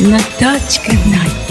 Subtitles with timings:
[0.00, 1.44] Натачка Найт.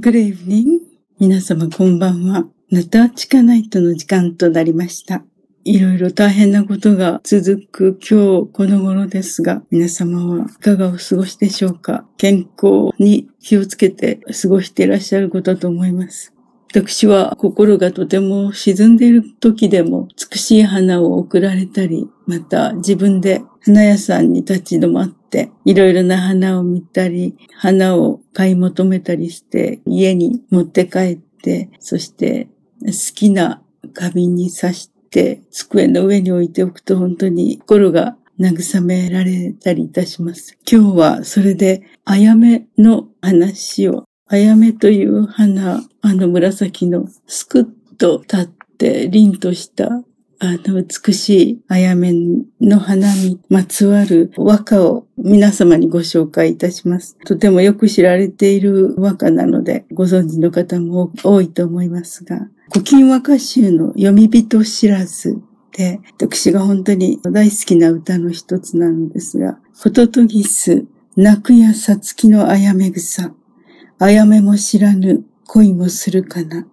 [0.00, 0.84] グレイブニング
[1.18, 2.44] 皆様こんばんは。
[2.73, 5.23] ナタチカナイトの時間となりました。
[5.63, 12.03] いろいろ大変なことが続く今日この頃ですが、皆様はいかがお過ごしでしょうか？
[12.17, 16.33] 健康に気をつけて過ごしていらっしゃることだと思います。
[16.71, 32.47] 私は心がとても沈んでいる時でも美しい花を贈られたり、また自分で花屋さんに立ち止まっていろいろな花を見たり、花を買い求めたりして家に持って帰って、そして
[32.85, 33.61] 好きな
[33.93, 40.57] 花瓶に刺して、机の上に置いておくと本当に心が慰められたりいたします。
[40.69, 47.65] 今日はそれで、あやめの話を、あやめという花、あの紫のすくっ
[47.97, 50.03] と立って凛とした
[50.45, 52.11] あの美しいあやめ
[52.59, 57.15] の花にまつわる和歌を皆様にご紹介いたします。
[57.23, 73.33] とてもよく知られている和歌なのでご存知の方も多いと思いますが、古今和歌集の読み人知らずで、私が本当に大好きな歌の一つなのですが、ホトトギス、泣くやさつきのあやめ草、
[73.97, 76.67] あやめも知らぬ恋もするかな、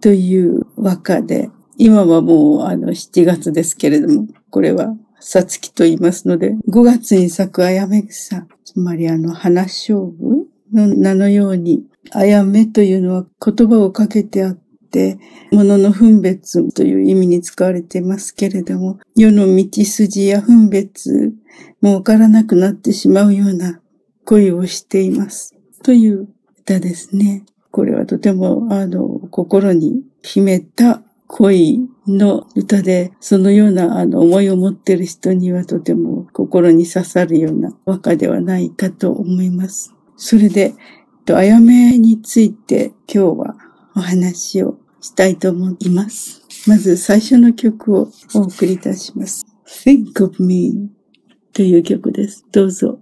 [0.00, 1.50] という和歌で、
[1.84, 15.18] 今はもうあの7月ですけれども、これはさつきと言いますので、5月に咲くあやめ草、つまりあの花勝負の名のように、あやめというのは言葉をかけてあって、て、
[15.50, 21.32] 物の分別という意味に使われていますけれども、世の道筋や分別
[21.80, 23.80] もわからなくなってしまうような
[24.26, 25.56] 恋をしています。
[25.82, 26.28] という
[26.60, 27.44] 歌ですね。
[27.70, 31.02] これはとても、あの、心に秘めた
[31.34, 39.94] 恋の歌で、そのようなあの思いを持っている人にはとても心に刺さるような和歌ではないかと思います。
[40.16, 40.74] それで、
[41.32, 43.56] あやめについて今日は
[43.96, 46.42] お話をしたいと思います。
[46.66, 49.46] まず最初の曲をお送りいたします。
[49.66, 50.90] Think of Me
[51.54, 52.44] という曲です。
[52.52, 52.98] どうぞ。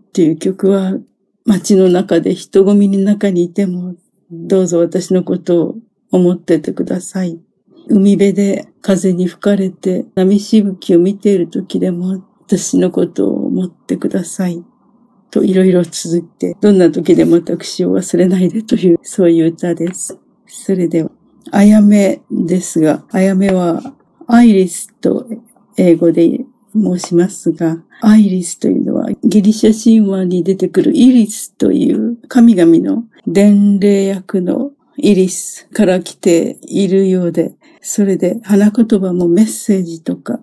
[0.00, 0.94] っていう曲は
[1.44, 3.94] 街の中で人混みの中にいても
[4.30, 5.74] どうぞ私のことを
[6.10, 7.40] 思っててください。
[7.88, 14.64] 海辺で風に吹かれて波しぶきを見ている時でも私のことを思ってください。
[15.30, 20.18] といろいろ続いて、どんな時でも私を忘れないでという、そういう歌です。
[20.46, 21.10] それでは、
[21.52, 23.94] あやめですが、あやめは
[24.26, 25.26] アイリスと
[25.76, 26.44] 英語で
[26.74, 40.40] 申しますが、アイリスというのはギリシャ神話に出てくるイリスという神々の伝令役のイリスから来ているようで、それで花言葉もメッセージとか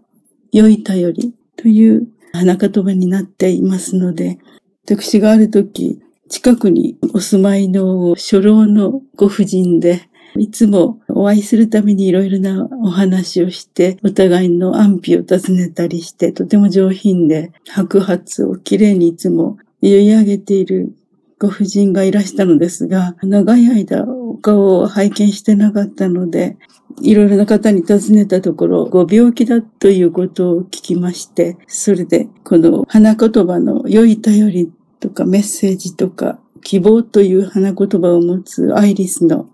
[0.52, 4.40] 良い頼りという花言葉になっていますので、
[4.86, 6.00] 私がある時、
[6.30, 10.10] 近くにお住まいの初老のご婦人で、
[10.40, 20.96] いつもお会いするためにいろいろなお話をして、お互いの安否を尋ねたりして、とても上品で、白髪をきれいにいつも結い上げている
[21.40, 26.58] ご婦人がいらしたのですが、長い間お顔を拝見してなかったので、
[27.02, 39.48] いろいろな方に尋ねたところ、ご病気だということを聞きまして、それで、この花言葉の良い頼りとかメッセージとか希望という花言葉を持つアイリスの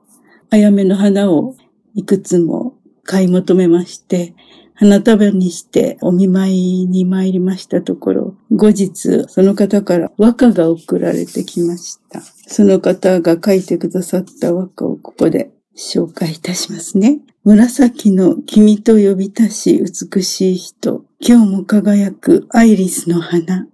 [0.54, 1.56] あやめの花を
[1.96, 4.36] いくつも買い求めまして、
[4.76, 12.22] 花束にしてお見舞いに参りましたところ、後日その方から和歌が送られてきました。
[12.22, 17.22] その方が書いてくださった和歌をここで紹介いたしますね。
[17.44, 23.66] 紫の君と呼びたし美しい人、今日も輝くアイリスの花。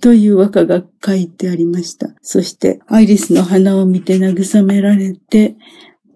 [0.00, 2.08] という和歌が書いてありました。
[2.20, 5.56] そして、アイリスの花を見て慰められて、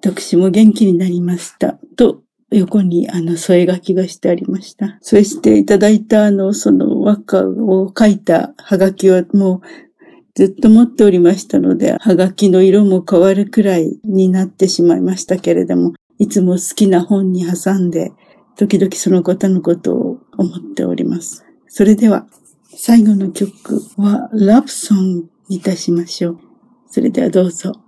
[0.00, 1.78] 私も元気になりました。
[1.96, 4.98] と、横にあの添え書きがしてありました。
[5.02, 9.60] そしていただいたあの、その和歌を書いたハガキはもう
[10.34, 18.12] ずっと持っておりましたので、ハガキの色も変わるくらいになってしまいましたけれども、いつも好きな本に挟んで、
[18.56, 21.44] 時々その方のことを思っております。
[21.66, 22.26] それでは、
[22.76, 26.38] 最後の曲はラブソングにいたしましょう。
[26.88, 27.87] それではどうぞ。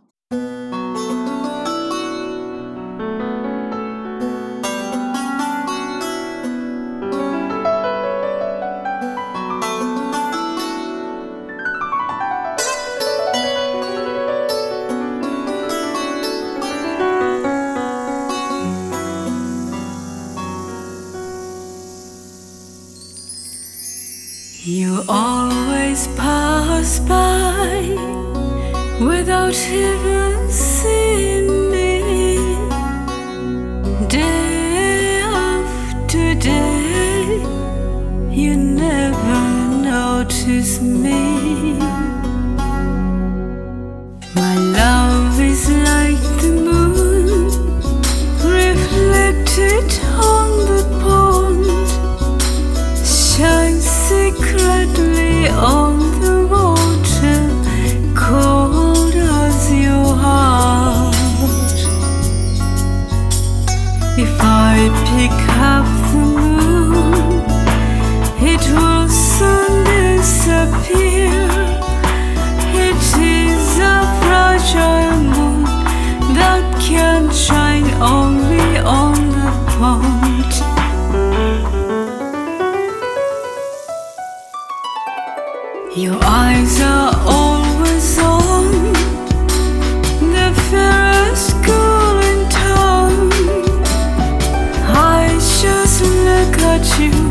[96.83, 97.30] touch you.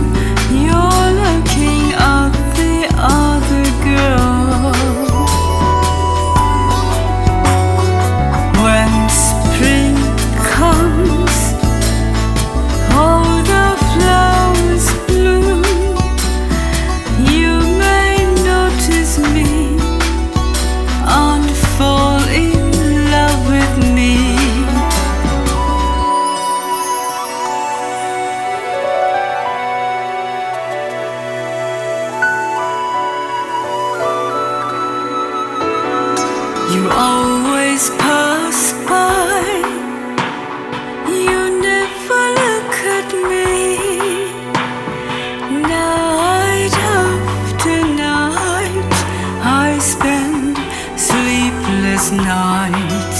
[52.67, 53.15] night.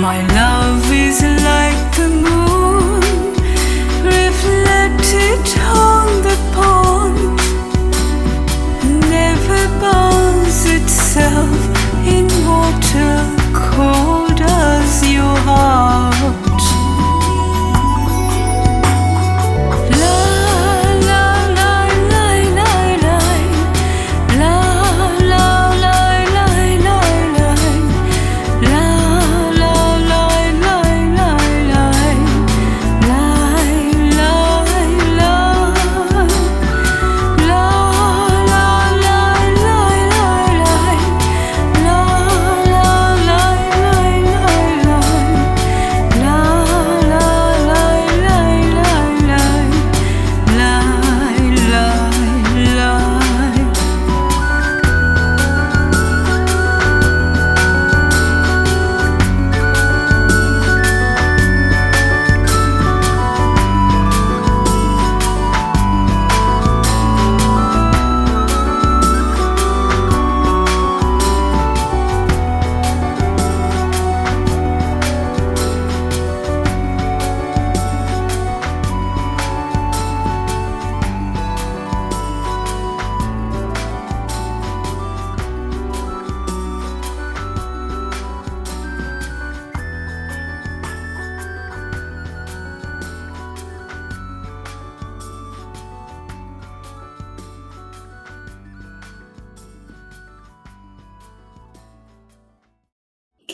[0.00, 3.00] My love is like the moon,
[4.04, 7.38] reflected on the pond,
[9.08, 11.56] never bows itself
[12.06, 13.16] in water
[13.54, 16.41] cold as your heart.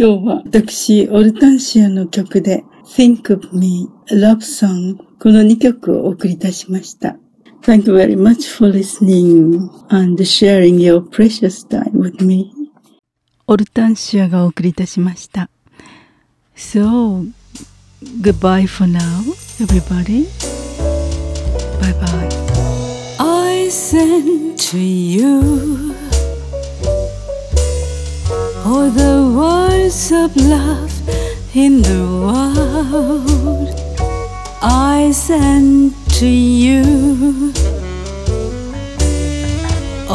[0.00, 7.17] 今日は私、オルタンシアの曲で Think of Me, Love Song この2曲をお送りいたしました。
[7.62, 12.52] Thank you very much for listening and sharing your precious time with me.
[13.49, 15.50] オルタンシアがお送りいたしました。
[16.55, 17.33] So,
[18.21, 19.00] goodbye for now,
[19.59, 20.28] everybody.
[21.81, 22.28] Bye bye.
[23.19, 25.88] I send to you
[28.68, 30.92] all the words of love
[31.54, 33.68] in the world.
[34.60, 37.52] I send to you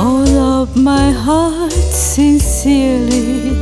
[0.02, 3.58] all of my heart sincerely.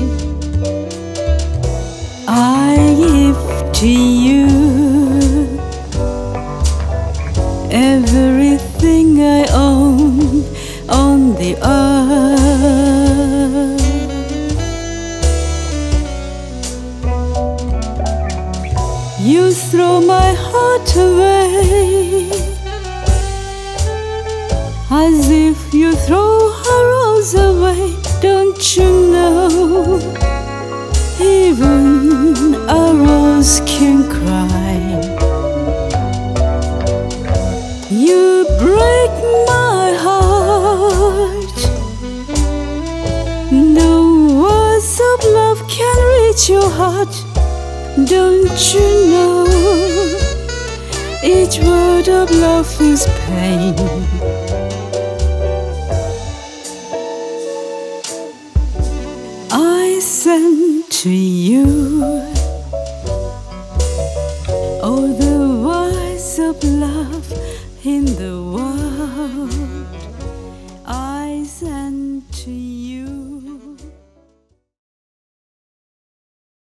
[2.28, 3.40] I give
[3.82, 3.94] to
[4.28, 4.48] you
[7.72, 10.44] everything I own
[10.90, 11.91] on the earth.
[20.96, 22.30] Away
[24.92, 27.96] as if you throw a rose away.
[28.22, 30.00] Don't you know?
[31.20, 34.78] Even a rose can cry.
[37.90, 39.14] You break
[39.52, 41.60] my heart.
[43.52, 43.94] No
[44.44, 47.14] words of love can reach your heart.
[48.06, 49.31] Don't you know?
[51.24, 53.76] Each word of love is pain.
[59.52, 61.66] I send to you
[64.82, 67.32] all the words of love
[67.86, 69.81] in the world.